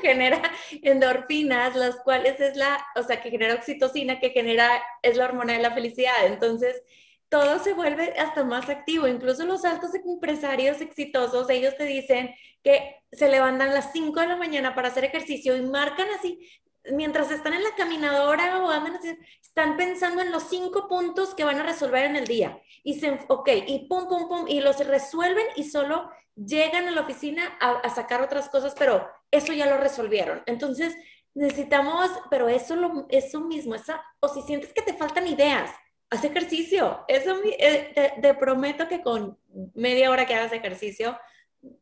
genera, 0.03 0.43
endorfinas, 0.81 1.75
las 1.75 1.97
cuales 1.97 2.41
es 2.41 2.57
la, 2.57 2.87
o 2.95 3.03
sea, 3.03 3.21
que 3.21 3.31
genera 3.31 3.55
oxitocina, 3.55 4.21
que 4.21 4.31
genera, 4.31 4.81
es 5.03 5.17
la 5.17 5.25
hormona 5.25 5.55
de 5.55 5.59
la 5.59 5.73
felicidad. 5.73 6.25
Entonces, 6.27 6.83
todo 7.29 7.59
se 7.59 7.73
vuelve 7.73 8.15
hasta 8.17 8.45
más 8.45 8.69
activo. 8.69 9.09
Incluso 9.09 9.45
los 9.45 9.65
altos 9.65 9.91
empresarios 9.97 10.81
exitosos, 10.81 11.51
ellos 11.51 11.77
te 11.77 11.87
dicen 11.87 12.33
que 12.63 13.03
se 13.11 13.29
levantan 13.29 13.71
a 13.71 13.75
las 13.75 13.93
5 13.93 14.21
de 14.21 14.29
la 14.29 14.37
mañana 14.37 14.77
para 14.77 14.87
hacer 14.87 15.05
ejercicio 15.05 15.57
y 15.57 15.63
marcan 15.63 16.07
así 16.17 16.49
mientras 16.93 17.31
están 17.31 17.55
en 17.55 17.63
la 17.63 17.75
caminadora 17.77 18.63
o 18.63 18.71
andan, 18.71 18.99
están 19.41 19.77
pensando 19.77 20.21
en 20.23 20.33
los 20.33 20.45
cinco 20.49 20.89
puntos 20.89 21.35
que 21.35 21.45
van 21.45 21.61
a 21.61 21.63
resolver 21.63 22.05
en 22.05 22.17
el 22.17 22.27
día. 22.27 22.61
Y 22.83 23.01
se, 23.01 23.19
ok, 23.29 23.49
y 23.67 23.87
pum, 23.89 24.09
pum, 24.09 24.29
pum, 24.29 24.47
y 24.49 24.61
los 24.61 24.85
resuelven 24.87 25.47
y 25.57 25.65
solo 25.65 26.11
llegan 26.35 26.89
a 26.89 26.91
la 26.91 27.03
oficina 27.03 27.57
a, 27.61 27.89
sacar 27.91 28.21
otras 28.21 28.49
cosas, 28.49 28.75
pero 28.79 29.07
eso 29.31 29.53
ya 29.53 29.67
lo 29.67 29.79
resolvieron. 29.79 30.43
Entonces, 30.47 30.95
necesitamos, 31.35 32.11
pero 32.31 32.49
eso, 32.49 32.77
lo, 32.77 33.07
eso 33.09 33.41
mismo, 33.41 33.75
esa, 33.75 34.03
o 34.21 34.29
si 34.29 34.43
sientes 34.43 34.73
que 34.73 34.83
te 34.83 34.95
faltan 34.95 35.27
ideas, 35.27 35.71
haz 36.11 36.25
ejercicio. 36.25 37.05
Eso 37.09 37.41
eh, 37.45 38.13
te, 38.21 38.35
prometo 38.35 38.89
que 38.89 39.03
con 39.03 39.39
media 39.75 40.11
hora 40.11 40.27
que 40.27 40.35
hagas 40.35 40.53
ejercicio, 40.53 41.19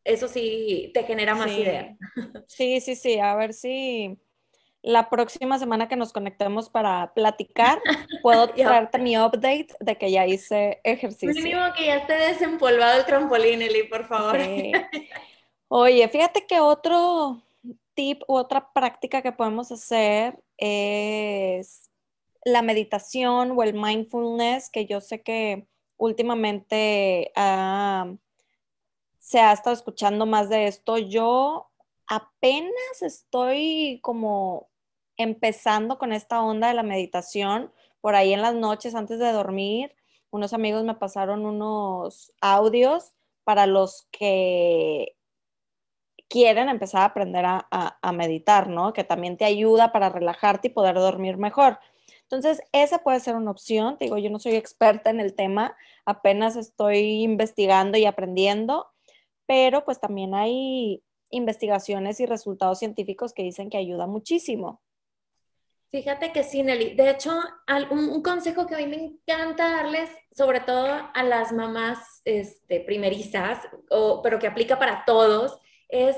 eso 0.03 0.27
sí 0.27 0.91
te 0.93 1.03
genera 1.03 1.35
más 1.35 1.51
ideas. 1.51 1.97
Sí, 2.47 2.79
sí, 2.79 2.95
sí, 2.95 3.19
a 3.19 3.35
ver 3.35 3.53
si 3.53 4.17
la 4.83 5.09
próxima 5.09 5.57
semana 5.57 5.87
que 5.87 5.95
nos 5.95 6.11
conectemos 6.11 6.69
para 6.69 7.13
platicar, 7.13 7.81
puedo 8.21 8.49
traerte 8.49 8.99
mi 8.99 9.17
update 9.17 9.69
de 9.79 9.97
que 9.97 10.11
ya 10.11 10.27
hice 10.27 10.81
ejercicio. 10.83 11.41
Mínimo 11.41 11.61
que 11.75 11.85
ya 11.85 11.95
esté 11.95 12.13
desempolvado 12.13 12.99
el 12.99 13.05
trampolín, 13.05 13.61
Eli, 13.61 13.83
por 13.83 14.05
favor. 14.05 14.37
Oye, 15.69 16.07
fíjate 16.09 16.45
que 16.45 16.59
otro 16.59 17.41
tip 17.93 18.21
u 18.27 18.35
otra 18.35 18.71
práctica 18.73 19.21
que 19.21 19.31
podemos 19.31 19.71
hacer 19.71 20.43
es 20.57 21.89
la 22.43 22.61
meditación 22.61 23.51
o 23.57 23.63
el 23.63 23.73
mindfulness, 23.73 24.69
que 24.69 24.85
yo 24.85 24.99
sé 24.99 25.21
que 25.21 25.65
últimamente 25.95 27.31
se 29.19 29.39
ha 29.39 29.53
estado 29.53 29.73
escuchando 29.73 30.25
más 30.25 30.49
de 30.49 30.67
esto. 30.67 30.97
Yo 30.97 31.69
apenas 32.05 33.01
estoy 33.01 33.99
como 34.01 34.69
empezando 35.17 35.97
con 35.97 36.13
esta 36.13 36.41
onda 36.41 36.67
de 36.67 36.73
la 36.73 36.83
meditación, 36.83 37.71
por 38.01 38.15
ahí 38.15 38.33
en 38.33 38.41
las 38.41 38.55
noches 38.55 38.95
antes 38.95 39.19
de 39.19 39.31
dormir, 39.31 39.95
unos 40.31 40.53
amigos 40.53 40.83
me 40.83 40.95
pasaron 40.95 41.45
unos 41.45 42.33
audios 42.41 43.13
para 43.43 43.67
los 43.67 44.07
que 44.11 45.15
quieren 46.27 46.69
empezar 46.69 47.01
a 47.01 47.05
aprender 47.05 47.45
a, 47.45 48.11
meditar, 48.11 48.67
¿no? 48.67 48.93
Que 48.93 49.03
también 49.03 49.37
te 49.37 49.45
ayuda 49.45 49.91
para 49.91 50.09
relajarte 50.09 50.69
y 50.69 50.71
poder 50.71 50.95
dormir 50.95 51.37
mejor. 51.37 51.77
Entonces, 52.23 52.61
esa 52.71 53.03
puede 53.03 53.19
ser 53.19 53.35
una 53.35 53.51
opción. 53.51 53.97
Te 53.99 54.05
digo, 54.05 54.17
yo 54.17 54.31
no 54.31 54.39
soy 54.39 54.55
experta 54.55 55.11
en 55.11 55.19
el 55.19 55.35
tema, 55.35 55.75
apenas 56.05 56.55
estoy 56.55 57.21
investigando 57.21 57.99
y 57.99 58.05
aprendiendo, 58.05 58.87
pero 59.45 59.85
pues 59.85 59.99
también 59.99 60.33
hay 60.33 61.03
investigaciones 61.29 62.19
y 62.19 62.25
resultados 62.25 62.79
científicos 62.79 63.33
que 63.33 63.43
dicen 63.43 63.69
que 63.69 63.77
ayuda 63.77 64.07
muchísimo. 64.07 64.81
Fíjate 65.93 66.31
que 66.31 66.43
sí, 66.43 66.63
Nelly. 66.63 66.95
De 66.95 67.07
hecho, 67.11 67.39
un, 67.91 68.23
consejo 68.23 68.65
que 68.65 68.75
mí 68.77 68.87
me 68.87 68.95
encanta 68.95 69.69
darles, 69.69 70.09
sobre 70.35 70.59
todo 70.59 70.87
a 70.87 71.23
las 71.23 71.51
mamás 71.51 71.99
este, 72.25 72.79
primerizas, 72.79 73.59
pero 74.23 74.39
que 74.39 74.47
aplica 74.47 74.79
para 74.79 75.05
todos, 75.05 75.55
es 75.87 76.17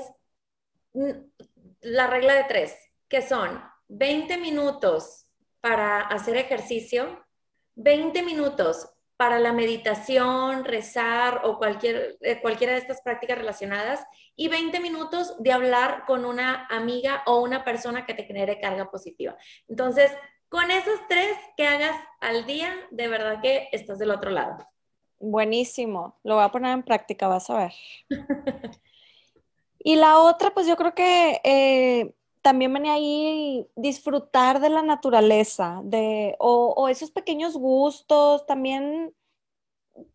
la 1.82 2.06
regla 2.06 2.36
de 2.36 2.44
tres, 2.44 2.74
que 3.06 3.20
son 3.20 3.62
20 3.88 4.38
minutos 4.38 5.26
para 5.60 6.00
hacer 6.00 6.38
ejercicio, 6.38 7.22
20 7.74 8.22
minutos 8.22 8.88
para 9.16 9.38
la 9.38 9.52
meditación, 9.52 10.64
rezar 10.64 11.40
o 11.44 11.58
cualquier, 11.58 12.18
eh, 12.20 12.40
cualquiera 12.40 12.74
de 12.74 12.80
estas 12.80 13.00
prácticas 13.00 13.38
relacionadas 13.38 14.04
y 14.34 14.48
20 14.48 14.78
minutos 14.80 15.34
de 15.42 15.52
hablar 15.52 16.04
con 16.06 16.24
una 16.24 16.66
amiga 16.66 17.22
o 17.26 17.40
una 17.40 17.64
persona 17.64 18.04
que 18.04 18.14
te 18.14 18.24
genere 18.24 18.60
carga 18.60 18.90
positiva. 18.90 19.36
Entonces, 19.68 20.12
con 20.48 20.70
esos 20.70 21.00
tres 21.08 21.36
que 21.56 21.66
hagas 21.66 21.96
al 22.20 22.46
día, 22.46 22.74
de 22.90 23.08
verdad 23.08 23.40
que 23.42 23.68
estás 23.72 23.98
del 23.98 24.10
otro 24.10 24.30
lado. 24.30 24.58
Buenísimo, 25.18 26.18
lo 26.22 26.34
voy 26.34 26.44
a 26.44 26.50
poner 26.50 26.72
en 26.72 26.82
práctica, 26.82 27.26
vas 27.26 27.48
a 27.48 27.56
ver. 27.56 27.72
y 29.78 29.96
la 29.96 30.18
otra, 30.18 30.52
pues 30.52 30.66
yo 30.66 30.76
creo 30.76 30.94
que 30.94 31.40
eh, 31.42 32.14
también 32.46 32.72
venía 32.72 32.92
ahí 32.92 33.66
disfrutar 33.74 34.60
de 34.60 34.70
la 34.70 34.82
naturaleza, 34.82 35.80
de, 35.82 36.36
o, 36.38 36.72
o 36.76 36.86
esos 36.86 37.10
pequeños 37.10 37.54
gustos, 37.54 38.46
también 38.46 39.12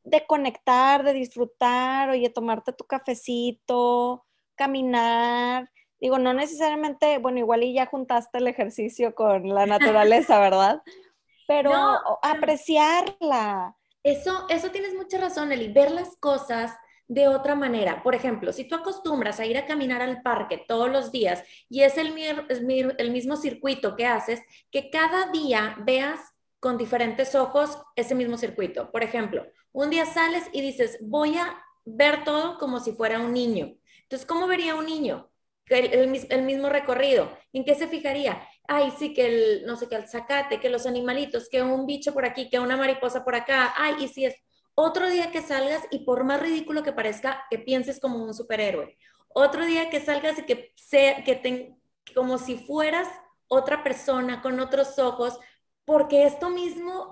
de 0.06 0.26
conectar, 0.26 1.04
de 1.04 1.12
disfrutar, 1.12 2.10
oye, 2.10 2.30
tomarte 2.30 2.72
tu 2.72 2.86
cafecito, 2.86 4.24
caminar. 4.56 5.70
Digo, 6.00 6.20
no 6.20 6.34
necesariamente, 6.34 7.18
bueno, 7.18 7.40
igual 7.40 7.64
y 7.64 7.74
ya 7.74 7.86
juntaste 7.88 8.38
el 8.38 8.48
ejercicio 8.48 9.14
con 9.14 9.50
la 9.50 9.66
naturaleza, 9.66 10.40
¿verdad? 10.40 10.82
Pero 11.48 11.74
apreciarla. 12.22 13.76
Eso, 14.04 14.46
eso 14.48 14.72
tienes 14.72 14.96
mucha 14.96 15.18
razón, 15.18 15.52
Eli, 15.52 15.68
ver 15.74 15.92
las 15.92 16.16
cosas 16.16 16.72
de 17.12 17.28
otra 17.28 17.56
manera. 17.56 18.04
Por 18.04 18.16
ejemplo, 18.16 18.54
si 18.54 18.64
tú 18.64 18.76
acostumbras 18.76 19.42
a 19.42 19.46
ir 19.46 19.58
a 19.58 19.66
caminar 19.66 20.02
al 20.02 20.22
parque 20.22 20.64
todos 20.66 20.90
los 20.90 21.12
días 21.12 21.44
y 21.68 21.82
es 21.82 21.98
el, 21.98 22.14
mismo 22.14 23.36
circuito 23.36 23.98
que 23.98 24.06
haces, 24.06 24.40
que 24.72 24.90
cada 24.90 25.30
día 25.30 25.76
veas 25.86 26.22
con 26.62 26.78
diferentes 26.78 27.36
ojos 27.36 27.78
ese 27.98 28.16
mismo 28.16 28.38
circuito. 28.38 28.92
Por 28.92 29.04
ejemplo, 29.04 29.46
un 29.74 29.90
día 29.90 30.06
sales 30.06 30.46
y 30.54 30.62
dices, 30.62 31.00
voy 31.02 31.36
a 31.36 31.62
ver 31.84 32.24
todo 32.24 32.58
como 32.58 32.80
si 32.80 32.94
fuera 32.94 33.20
un 33.20 33.34
niño. 33.34 33.76
Entonces, 34.04 34.26
¿cómo 34.26 34.48
vería 34.48 34.76
un 34.76 34.86
niño? 34.86 35.30
El, 35.66 36.16
el, 36.30 36.44
mismo 36.44 36.70
recorrido. 36.70 37.38
¿En 37.52 37.66
qué 37.66 37.76
se 37.76 37.88
fijaría? 37.88 38.42
Ay, 38.70 38.94
sí, 38.98 39.14
que 39.14 39.26
el, 39.26 39.66
no 39.66 39.76
sé, 39.76 39.90
que 39.90 39.96
el 39.96 40.08
zacate, 40.08 40.62
que 40.62 40.70
los 40.70 40.86
animalitos, 40.86 41.50
que 41.50 41.62
un 41.62 41.86
bicho 41.86 42.14
por 42.14 42.24
aquí, 42.24 42.50
que 42.50 42.60
una 42.60 42.78
mariposa 42.78 43.26
por 43.26 43.36
acá. 43.36 43.74
Ay, 43.76 43.96
y 44.00 44.08
si 44.08 44.26
es 44.26 44.36
otro 44.76 45.10
día 45.10 45.32
que 45.32 45.42
salgas 45.42 45.84
y 45.92 46.00
por 46.00 46.24
más 46.24 46.42
ridículo 46.42 46.84
que 46.84 46.94
parezca, 46.94 47.46
que 47.50 47.60
pienses 47.60 48.00
como 48.00 48.24
un 48.24 48.34
superhéroe. 48.34 48.98
Otro 49.30 49.66
día 49.66 49.90
que 49.90 50.02
salgas 50.02 50.40
y 50.40 50.44
que 50.44 50.74
sea, 50.76 51.24
que 51.24 51.36
te, 51.36 51.76
como 52.14 52.38
si 52.38 52.58
fueras 52.58 53.08
otra 53.48 53.84
persona 53.84 54.42
con 54.42 54.60
otros 54.60 54.98
ojos, 55.00 55.40
porque 55.86 56.26
esto 56.26 56.50
mismo 56.50 57.12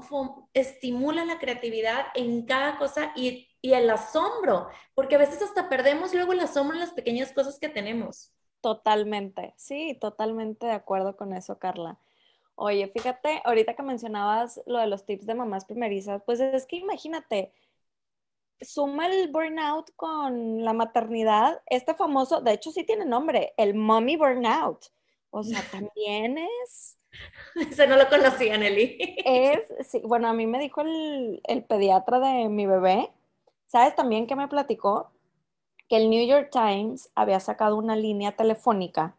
estimula 0.54 1.26
la 1.26 1.40
creatividad 1.40 2.08
en 2.16 2.46
cada 2.46 2.78
cosa 2.78 3.12
y, 3.16 3.46
el 3.62 3.90
asombro, 3.90 4.70
porque 4.96 5.16
a 5.16 5.18
veces 5.18 5.42
hasta 5.42 5.68
perdemos 5.68 6.14
luego 6.14 6.32
el 6.32 6.40
asombro 6.40 6.76
en 6.76 6.80
las 6.80 6.94
pequeñas 6.94 7.34
cosas 7.34 7.60
que 7.60 7.68
tenemos. 7.68 8.32
Totalmente, 8.62 9.54
sí, 9.58 9.98
totalmente 10.00 10.66
de 10.66 10.72
acuerdo 10.72 11.18
con 11.18 11.34
eso, 11.34 11.60
Carla. 11.60 12.00
Oye, 12.62 12.90
fíjate, 12.90 13.42
ahorita 13.46 13.74
que 13.74 13.84
mencionabas 13.84 14.62
lo 14.66 14.80
de 14.80 14.88
los 14.88 15.06
tips 15.06 15.26
de 15.26 15.34
mamás 15.34 15.64
primerizas, 15.64 16.22
pues 16.26 16.42
es 16.42 16.66
que 16.66 16.76
imagínate, 16.76 17.54
suma 18.60 19.08
el 19.08 19.32
burnout 19.32 19.96
con 19.96 20.66
la 20.66 20.74
maternidad, 20.74 21.62
este 21.68 21.94
famoso, 21.94 22.42
de 22.42 22.52
hecho 22.52 22.72
sí 22.72 22.84
tiene 22.84 23.06
nombre, 23.06 23.54
el 23.56 23.76
mommy 23.76 24.18
burnout. 24.18 24.88
O 25.30 25.42
sea, 25.42 25.62
también 25.72 26.38
es 26.38 26.98
Eso 27.56 27.88
no 27.88 27.96
lo 27.96 28.10
conocía, 28.10 28.58
Nelly. 28.58 29.16
Es, 29.24 29.88
sí, 29.88 30.02
bueno, 30.04 30.28
a 30.28 30.34
mí 30.34 30.46
me 30.46 30.60
dijo 30.60 30.82
el, 30.82 31.40
el 31.46 31.64
pediatra 31.64 32.20
de 32.20 32.50
mi 32.50 32.66
bebé, 32.66 33.10
¿sabes 33.68 33.96
también 33.96 34.28
que 34.28 34.36
me 34.36 34.50
platicó? 34.50 35.14
Que 35.88 35.96
el 35.96 36.10
New 36.10 36.28
York 36.28 36.50
Times 36.52 37.10
había 37.16 37.40
sacado 37.40 37.78
una 37.78 37.96
línea 37.96 38.34
telefónica 38.34 39.16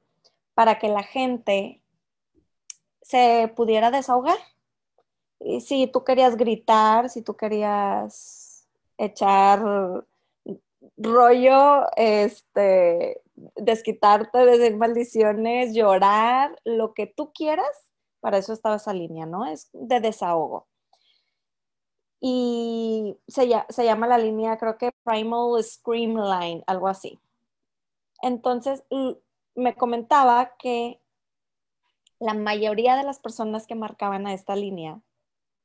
para 0.53 0.79
que 0.79 0.91
la 0.91 1.03
gente 1.03 1.80
se 3.11 3.53
pudiera 3.57 3.91
desahogar. 3.91 4.39
Y 5.41 5.61
si 5.61 5.87
tú 5.87 6.05
querías 6.05 6.37
gritar, 6.37 7.09
si 7.11 7.23
tú 7.23 7.37
querías 7.37 8.69
echar 8.99 10.05
rollo, 10.97 11.87
este, 11.97 13.23
desquitarte, 13.57 14.39
decir 14.45 14.77
maldiciones, 14.77 15.75
llorar, 15.75 16.59
lo 16.65 16.95
que 16.95 17.07
tú 17.07 17.33
quieras, 17.33 17.91
para 18.21 18.39
eso 18.39 18.53
estaba 18.53 18.77
esa 18.77 18.93
línea, 18.93 19.27
¿no? 19.27 19.47
Es 19.47 19.71
de 19.73 20.01
desahogo. 20.01 20.69
Y 22.21 23.17
se, 23.27 23.49
se 23.71 23.85
llama 23.85 24.07
la 24.07 24.19
línea, 24.19 24.59
creo 24.59 24.77
que 24.77 24.93
Primal 25.05 25.63
Scream 25.65 26.17
Line, 26.17 26.63
algo 26.67 26.89
así. 26.89 27.19
Entonces, 28.23 28.85
me 29.55 29.75
comentaba 29.75 30.55
que 30.59 31.01
la 32.21 32.35
mayoría 32.35 32.97
de 32.97 33.03
las 33.03 33.19
personas 33.19 33.67
que 33.67 33.75
marcaban 33.75 34.27
a 34.27 34.35
esta 34.35 34.55
línea 34.55 35.01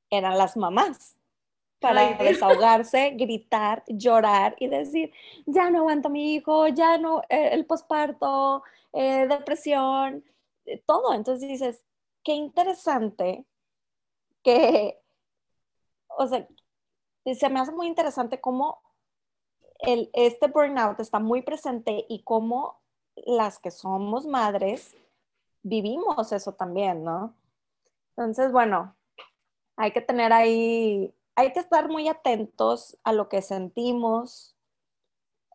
eran 0.09 0.37
las 0.37 0.55
mamás 0.57 1.17
para 1.79 2.13
desahogarse, 2.13 3.11
gritar, 3.17 3.83
llorar 3.87 4.55
y 4.59 4.67
decir, 4.67 5.11
ya 5.45 5.69
no 5.69 5.79
aguanto 5.79 6.07
a 6.07 6.11
mi 6.11 6.33
hijo, 6.33 6.67
ya 6.69 6.97
no, 6.97 7.21
eh, 7.29 7.49
el 7.51 7.65
posparto, 7.65 8.63
eh, 8.93 9.27
depresión, 9.27 10.23
eh, 10.65 10.81
todo. 10.85 11.13
Entonces 11.13 11.47
dices, 11.47 11.83
qué 12.23 12.33
interesante 12.33 13.45
que, 14.41 14.97
o 16.17 16.27
sea, 16.27 16.47
se 17.25 17.49
me 17.49 17.59
hace 17.59 17.73
muy 17.73 17.87
interesante 17.87 18.39
cómo 18.39 18.81
el, 19.79 20.09
este 20.13 20.47
burnout 20.47 20.99
está 21.01 21.19
muy 21.19 21.41
presente 21.41 22.05
y 22.07 22.23
cómo 22.23 22.79
las 23.15 23.59
que 23.59 23.71
somos 23.71 24.25
madres 24.25 24.95
vivimos 25.65 26.31
eso 26.31 26.53
también, 26.53 27.03
¿no? 27.03 27.35
Entonces, 28.15 28.51
bueno, 28.51 28.95
hay 29.75 29.91
que 29.91 30.01
tener 30.01 30.31
ahí 30.31 31.13
hay 31.35 31.51
que 31.51 31.59
estar 31.59 31.89
muy 31.89 32.07
atentos 32.07 32.97
a 33.03 33.11
lo 33.11 33.27
que 33.27 33.41
sentimos. 33.41 34.55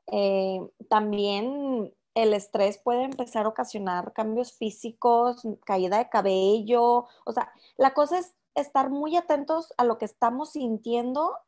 Eh, 0.09 0.61
también 0.89 1.95
el 2.15 2.35
estrés 2.35 2.79
puede 2.79 3.05
empezar 3.05 3.47
a 3.47 3.49
ocasionar 3.49 4.13
cambios 4.13 4.53
físicos, 4.53 5.43
caída 5.65 5.99
de 5.99 6.11
cabello. 6.11 7.07
O 7.25 7.33
sea, 7.33 7.51
la 7.79 7.95
cosa 7.95 8.19
es 8.19 8.35
estar 8.55 8.91
muy 8.91 9.17
atentos 9.17 9.73
a 9.79 9.85
lo 9.85 9.97
que 9.97 10.05
estamos 10.05 10.53
sintiendo 10.53 11.39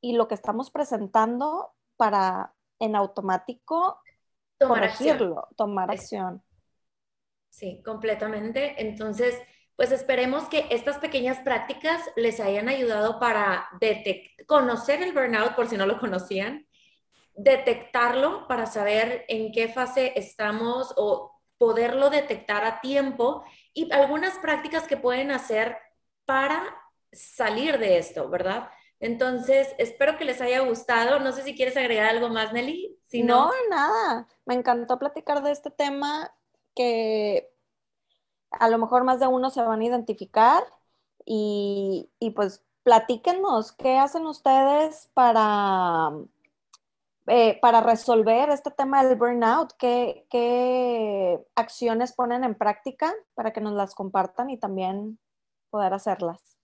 y 0.00 0.12
lo 0.12 0.28
que 0.28 0.34
estamos 0.34 0.70
presentando 0.70 1.72
para 1.96 2.54
en 2.78 2.94
automático 2.94 3.98
tomar 4.58 4.78
corregirlo, 4.78 5.48
tomar 5.56 5.90
acción. 5.90 6.44
Sí, 7.58 7.82
completamente. 7.84 8.76
Entonces, 8.78 9.36
pues 9.74 9.90
esperemos 9.90 10.44
que 10.44 10.68
estas 10.70 10.98
pequeñas 10.98 11.40
prácticas 11.40 12.00
les 12.14 12.38
hayan 12.38 12.68
ayudado 12.68 13.18
para 13.18 13.68
conocer 14.46 15.02
el 15.02 15.12
burnout 15.12 15.56
por 15.56 15.66
si 15.66 15.76
no 15.76 15.84
lo 15.84 15.98
conocían, 15.98 16.68
detectarlo 17.34 18.46
para 18.46 18.66
saber 18.66 19.24
en 19.26 19.50
qué 19.50 19.66
fase 19.66 20.12
estamos 20.14 20.94
o 20.96 21.40
poderlo 21.58 22.10
detectar 22.10 22.64
a 22.64 22.80
tiempo 22.80 23.44
y 23.74 23.92
algunas 23.92 24.38
prácticas 24.38 24.86
que 24.86 24.96
pueden 24.96 25.32
hacer 25.32 25.76
para 26.26 26.62
salir 27.10 27.78
de 27.78 27.98
esto, 27.98 28.30
¿verdad? 28.30 28.70
Entonces, 29.00 29.74
espero 29.78 30.16
que 30.16 30.24
les 30.24 30.40
haya 30.40 30.60
gustado. 30.60 31.18
No 31.18 31.32
sé 31.32 31.42
si 31.42 31.56
quieres 31.56 31.76
agregar 31.76 32.06
algo 32.06 32.28
más, 32.28 32.52
Nelly. 32.52 33.00
Si 33.06 33.24
no, 33.24 33.46
no, 33.46 33.52
nada. 33.68 34.28
Me 34.44 34.54
encantó 34.54 34.96
platicar 34.96 35.42
de 35.42 35.50
este 35.50 35.72
tema 35.72 36.32
que 36.74 37.50
a 38.50 38.68
lo 38.68 38.78
mejor 38.78 39.04
más 39.04 39.20
de 39.20 39.26
uno 39.26 39.50
se 39.50 39.62
van 39.62 39.80
a 39.80 39.84
identificar 39.84 40.62
y, 41.24 42.08
pues 42.34 42.64
platíquenos 42.82 43.72
qué 43.72 43.98
hacen 43.98 44.26
ustedes 44.26 45.10
para, 45.14 46.10
eh, 47.26 47.58
para 47.60 47.80
resolver 47.82 48.48
este 48.50 48.70
tema 48.70 49.04
del 49.04 49.18
burnout, 49.18 49.72
¿Qué, 49.78 50.26
qué 50.30 51.44
acciones 51.54 52.12
ponen 52.12 52.44
en 52.44 52.54
práctica 52.54 53.12
para 53.34 53.52
que 53.52 53.60
nos 53.60 53.74
las 53.74 53.94
compartan 53.94 54.50
y 54.50 54.58
también 54.58 55.18
poder 55.70 55.92
hacerlas. 55.94 56.57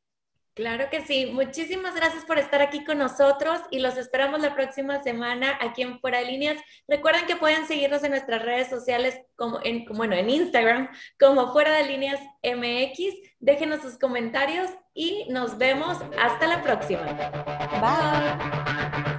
Claro 0.55 0.88
que 0.88 1.05
sí. 1.05 1.27
Muchísimas 1.27 1.97
gracias 1.97 2.25
por 2.25 2.38
estar 2.38 2.62
aquí 2.62 2.85
con 2.85 2.99
nosotros 2.99 3.61
y 3.73 3.81
los 3.81 3.97
esperamos 3.97 4.40
la 4.40 4.55
próxima 4.55 5.03
semana 5.03 5.59
aquí 5.61 5.83
en 5.83 5.99
Fuera 5.99 6.19
de 6.21 6.27
Líneas. 6.27 6.62
Recuerden 6.87 7.27
que 7.27 7.35
pueden 7.35 7.67
seguirnos 7.67 8.05
en 8.05 8.12
nuestras 8.12 8.40
redes 8.43 8.69
sociales 8.69 9.21
como 9.35 9.59
en, 9.64 9.85
bueno, 9.87 10.14
en 10.14 10.31
Instagram 10.31 10.90
como 11.19 11.53
Fuera 11.53 11.73
de 11.73 11.88
Líneas 11.88 12.21
MX. 12.45 13.14
Déjenos 13.40 13.83
sus 13.83 13.99
comentarios 13.99 14.71
y 14.95 15.27
nos 15.29 15.59
vemos 15.59 15.99
hasta 16.23 16.47
la 16.47 16.62
próxima. 16.62 17.03
Bye. 17.81 19.13